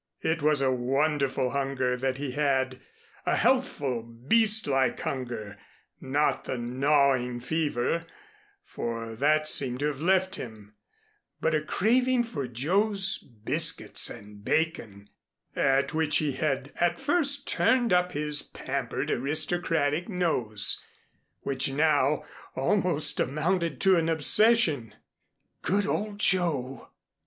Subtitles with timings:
[0.23, 2.81] It was a wonderful hunger that he had,
[3.23, 5.59] a healthful, beastlike hunger
[5.99, 8.07] not the gnawing fever,
[8.65, 10.73] for that seemed to have left him,
[11.39, 15.07] but a craving for Joe's biscuits and bacon
[15.55, 20.83] (at which he had at first turned up his pampered aristocratic nose),
[21.41, 22.23] which now
[22.55, 24.95] almost amounted to an obsession.
[25.61, 26.89] Good old Joe!